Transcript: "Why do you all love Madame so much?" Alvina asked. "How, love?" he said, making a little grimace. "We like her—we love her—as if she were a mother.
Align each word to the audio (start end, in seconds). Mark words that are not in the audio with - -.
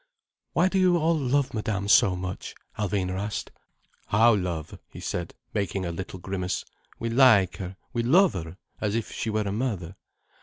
"Why 0.53 0.67
do 0.67 0.79
you 0.79 0.97
all 0.97 1.15
love 1.15 1.53
Madame 1.53 1.87
so 1.87 2.15
much?" 2.15 2.55
Alvina 2.75 3.19
asked. 3.19 3.51
"How, 4.07 4.33
love?" 4.33 4.79
he 4.89 4.99
said, 4.99 5.35
making 5.53 5.85
a 5.85 5.91
little 5.91 6.17
grimace. 6.17 6.65
"We 6.97 7.11
like 7.11 7.57
her—we 7.57 8.01
love 8.01 8.33
her—as 8.33 8.95
if 8.95 9.11
she 9.11 9.29
were 9.29 9.41
a 9.41 9.51
mother. 9.51 9.95